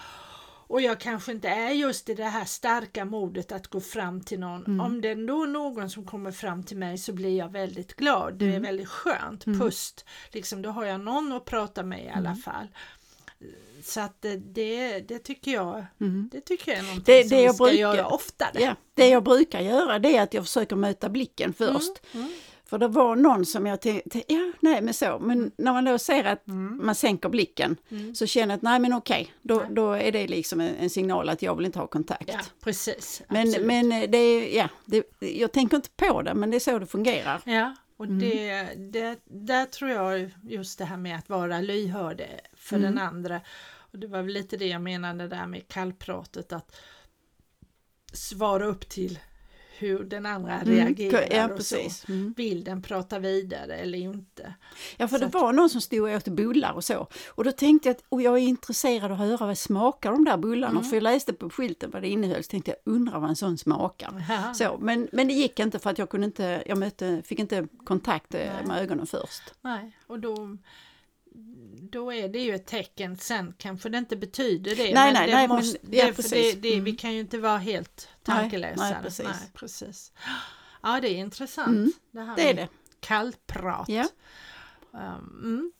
Och 0.72 0.82
jag 0.82 1.00
kanske 1.00 1.32
inte 1.32 1.50
är 1.50 1.70
just 1.70 2.10
i 2.10 2.14
det 2.14 2.24
här 2.24 2.46
starka 2.46 3.06
modet 3.06 3.52
att 3.52 3.68
gå 3.68 3.82
fram 3.82 4.22
till 4.22 4.40
någon. 4.40 4.80
Om 4.80 5.02
det 5.02 5.10
är 5.10 5.28
då 5.28 5.46
någon 5.46 5.90
som 5.90 6.06
kommer 6.06 6.32
fram 6.32 6.64
till 6.64 6.78
mig 6.78 6.98
så 6.98 7.14
blir 7.14 7.38
jag 7.38 7.50
väldigt 7.52 7.94
glad. 7.96 8.34
Det 8.34 8.56
är 8.56 8.60
väldigt 8.60 8.88
skönt. 8.90 9.46
Pust. 9.46 10.06
Liksom, 10.32 10.62
då 10.62 10.70
har 10.70 10.86
jag 10.86 11.00
någon 11.00 11.32
att 11.32 11.46
prata 11.46 11.84
med 11.84 12.06
i 12.06 12.10
alla 12.10 12.36
fall. 12.36 12.68
Så 13.84 14.02
att 14.02 14.22
det, 14.22 15.00
det, 15.00 15.20
tycker 15.20 15.52
jag 15.52 15.86
det 16.32 16.42
tycker 16.42 16.72
jag 16.72 16.80
är 16.80 16.84
någonting 16.84 17.04
Det- 17.16 17.22
som 17.22 17.30
det 17.30 17.36
vi 17.38 17.44
jag 17.46 17.56
ska 17.56 17.64
brukar- 17.64 17.80
göra 17.80 18.08
oftare. 18.08 18.62
Ja, 18.62 18.76
det 18.94 19.10
jag 19.10 19.24
brukar 19.24 19.60
göra 19.62 20.00
det 20.00 20.18
är 20.18 20.22
att 20.24 20.34
jag 20.34 20.44
försöker 20.46 20.76
möta 20.76 21.10
blicken 21.10 21.54
först. 21.54 21.92
För 22.72 22.78
det 22.78 22.88
var 22.88 23.16
någon 23.16 23.46
som 23.46 23.66
jag 23.66 23.82
tänkte, 23.82 24.24
ja 24.28 24.52
nej 24.60 24.82
men 24.82 24.94
så, 24.94 25.20
men 25.20 25.52
när 25.58 25.74
man 25.74 25.86
då 25.86 25.98
ser 25.98 26.24
att 26.24 26.42
man 26.82 26.96
sänker 26.96 27.30
blicken 27.30 27.78
så 28.16 28.26
känner 28.26 28.48
jag 28.54 28.58
att 28.58 28.62
nej 28.62 28.80
men 28.80 28.94
okej, 28.94 29.34
då, 29.42 29.64
då 29.70 29.92
är 29.94 30.12
det 30.12 30.28
liksom 30.28 30.62
en, 30.62 30.76
en 30.76 30.90
signal 30.90 31.30
att 31.30 31.42
jag 31.42 31.56
vill 31.56 31.66
inte 31.66 31.80
ha 31.80 31.88
kontakt. 31.88 32.30
Ja, 32.34 32.40
precis. 32.64 33.22
Men, 33.30 33.48
absolut. 33.48 33.68
men 33.68 33.90
det 33.90 34.18
är, 34.18 34.58
ja, 34.58 34.70
det, 34.86 35.04
jag 35.20 35.52
tänker 35.52 35.76
inte 35.78 35.90
på 35.90 36.22
det 36.22 36.34
men 36.34 36.52
det 36.52 36.58
är 36.58 36.60
så 36.60 36.80
det 36.80 36.86
fungerar. 36.86 37.42
Ja, 37.46 37.76
och 37.98 38.06
Mm. 38.06 38.20
det, 38.20 38.64
det, 38.92 39.20
där 39.26 39.66
tror 39.66 39.90
jag 39.92 40.32
just 40.44 40.80
det 40.80 40.86
här 40.86 40.98
med 40.98 41.18
att 41.18 41.30
vara 41.30 41.62
lyhörd 41.62 42.24
för 42.56 42.76
Mm. 42.76 42.96
den 42.96 43.04
andra. 43.04 43.42
Och 43.92 44.00
det 44.00 44.08
var 44.08 44.22
väl 44.22 44.34
lite 44.34 44.58
det 44.58 44.68
jag 44.68 44.82
menade 44.82 45.28
där 45.28 45.48
med 45.48 45.68
kallpratet 45.68 46.52
att 46.54 46.76
svara 48.14 48.66
upp 48.66 48.90
till 48.90 49.20
hur 49.82 50.04
den 50.04 50.26
andra 50.26 50.60
reagerar 50.64 51.18
Mm. 51.24 51.38
ja, 51.38 51.46
och 51.50 51.58
precis. 51.58 51.98
så. 52.08 52.12
Mm. 52.12 52.34
Vill 52.38 52.64
den 52.64 52.82
prata 52.82 53.20
vidare 53.20 53.76
eller 53.76 53.98
inte? 53.98 54.54
Ja, 54.98 55.08
för 55.08 55.16
Så 55.16 55.20
det 55.22 55.26
att- 55.26 55.34
var 55.34 55.54
någon 55.54 55.70
som 55.70 55.82
stod 55.82 56.02
och 56.10 56.16
åt 56.16 56.28
bullar 56.28 56.72
och 56.74 56.84
så. 56.84 57.08
Och 57.30 57.44
då 57.44 57.52
tänkte 57.52 57.90
jag 57.90 57.96
att 57.96 58.04
och 58.10 58.22
jag 58.22 58.34
är 58.38 58.42
intresserad 58.42 59.04
av 59.06 59.12
att 59.12 59.18
höra 59.28 59.48
vad 59.48 59.58
smakar 59.58 60.12
de 60.12 60.26
där 60.26 60.38
bullarna. 60.38 60.72
Mm. 60.80 60.84
För 60.84 60.96
jag 60.96 61.04
läste 61.04 61.34
på 61.34 61.50
skylten 61.50 61.92
vad 61.92 62.02
det 62.02 62.08
innehöll. 62.10 62.44
Så 62.44 62.50
tänkte 62.50 62.72
jag, 62.72 62.94
undrar 62.94 63.20
vad 63.20 63.30
en 63.30 63.36
sån 63.36 63.58
smakar. 63.58 64.54
Så, 64.54 64.78
men, 64.82 65.08
men 65.12 65.28
det 65.28 65.34
gick 65.34 65.60
inte 65.60 65.80
för 65.80 65.90
att 65.90 65.98
jag 65.98 66.10
kunde 66.10 66.26
inte, 66.26 66.64
jag 66.66 66.78
mötte, 66.78 67.22
fick 67.26 67.40
inte 67.40 67.68
kontakt 67.86 68.34
eh, 68.36 68.40
Nej. 68.40 68.66
med 68.68 68.82
ögonen 68.82 69.08
först. 69.08 69.42
Nej, 69.62 69.98
och 70.08 70.20
då 70.20 70.58
då 71.92 72.14
är 72.14 72.30
det 72.30 72.40
ju 72.40 72.56
ett 72.56 72.66
tecken. 72.68 73.18
Sen 73.18 73.54
kanske 73.58 73.90
det 73.90 73.98
inte 73.98 74.16
betyder 74.18 74.76
det. 74.76 74.94
Nej, 74.94 75.14
nej, 75.14 75.28
det 75.28 75.34
nej, 75.36 75.48
måste, 75.48 75.78
men- 75.82 75.94
ja, 75.98 76.06
det, 76.06 76.30
det, 76.30 76.54
det, 76.54 76.62
Vi 76.62 76.78
Mm. 76.78 76.96
kan 76.96 77.14
ju 77.14 77.20
inte 77.20 77.38
vara 77.38 77.58
helt 77.58 78.08
Nej, 78.08 78.36
nej, 78.36 78.42
tankeläsare. 78.42 79.00
precis. 79.04 79.28
precis. 79.54 80.12
Ja, 80.84 81.00
det 81.02 81.08
är 81.10 81.16
intressant. 81.18 81.68
Mm, 81.68 81.92
det, 82.12 82.22
här 82.22 82.36
Det 82.36 82.50
är 82.50 82.54
det. 82.54 82.68
Kallprat. 83.00 83.90
Ja. 83.90 84.08
Um. 84.94 85.72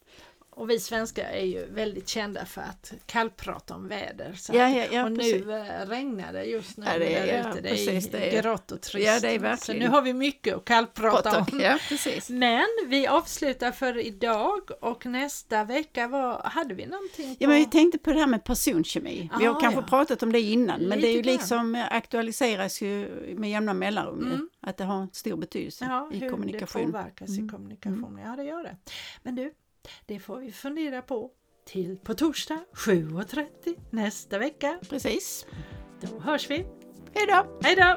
Och 0.62 0.70
vi 0.70 0.80
svenskar 0.80 1.24
är 1.24 1.46
ju 1.46 1.66
väldigt 1.66 2.08
kända 2.08 2.46
för 2.46 2.62
att 2.62 2.94
kallprata 3.06 3.76
om 3.76 3.88
väder. 3.88 4.34
Så 4.34 4.54
Ja, 4.56 4.70
ja, 4.70 4.86
ja, 4.92 5.10
och 5.10 5.18
precis. 5.18 5.46
nu 5.46 5.54
eh, 5.58 5.86
regnar 5.88 6.34
det 6.34 6.44
just 6.44 6.78
nu 6.78 6.86
Ja, 6.94 7.00
det 7.00 7.16
är- 7.16 7.26
där 7.28 7.34
ja, 7.44 7.50
ute. 7.52 7.62
Det 7.62 7.70
precis, 7.70 8.08
är, 8.08 8.12
det 8.12 8.38
är- 8.38 8.42
grått 8.42 8.72
och 8.72 8.82
trist. 8.82 9.08
Ja, 9.08 9.20
det 9.20 9.36
är 9.36 9.56
Så 9.56 9.74
nu 9.74 9.88
har 9.88 10.02
vi 10.02 10.14
mycket 10.14 10.56
att 10.56 10.66
kallprata 10.66 11.38
om. 11.40 11.60
Ja, 11.62 11.78
precis. 11.90 12.30
Men 12.30 12.66
vi 12.88 13.08
avslutar 13.08 13.72
för 13.72 13.98
idag 13.98 14.60
och 14.82 15.06
nästa 15.06 15.64
vecka 15.64 16.08
var, 16.08 16.42
hade 16.44 16.74
vi 16.74 16.86
någonting 16.86 17.36
på... 17.36 17.44
Ja, 17.44 17.48
men 17.48 17.58
vi 17.58 17.66
tänkte 17.66 17.98
på 17.98 18.12
det 18.12 18.20
här 18.20 18.28
med 18.28 18.44
personkemi. 18.44 19.30
Vi 19.40 19.46
har 19.46 19.56
Ah, 19.56 19.60
kanske 19.60 19.82
ja. 19.82 19.88
pratat 19.88 20.24
om 20.24 20.32
det 20.32 20.40
innan, 20.42 20.82
men 20.82 21.02
det 21.02 21.08
är 21.08 21.12
ju 21.12 21.18
Lite 21.18 21.30
grann. 21.30 21.38
liksom 21.38 21.76
eh, 21.76 21.86
aktualiseras 21.92 22.82
ju 22.82 23.10
med 23.38 23.50
jämna 23.50 23.74
mellanrum. 23.74 24.26
Mm. 24.28 24.50
Att 24.62 24.78
det 24.78 24.84
har 24.84 25.08
stor 25.14 25.38
betydelse 25.38 25.86
ja, 25.90 26.10
i 26.14 26.18
hur 26.20 26.30
kommunikation. 26.30 26.82
det 26.86 26.92
påverkas 26.92 27.30
i 27.30 27.38
Mm. 27.38 27.50
kommunikation. 27.50 28.20
Ja, 28.26 28.36
det 28.36 28.44
gör 28.44 28.64
det. 28.64 28.76
Men 29.24 29.36
du, 29.36 29.54
det 30.06 30.20
får 30.20 30.40
vi 30.40 30.52
fundera 30.52 31.02
på 31.02 31.32
till 31.66 31.98
på 31.98 32.14
torsdag 32.14 32.60
7.30 32.74 33.46
nästa 33.90 34.38
vecka. 34.38 34.80
Precis. 34.90 35.46
Då 36.02 36.20
hörs 36.20 36.50
vi. 36.50 36.66
Hej 37.14 37.28
då! 37.28 37.60
Hej 37.64 37.76
då! 37.76 37.96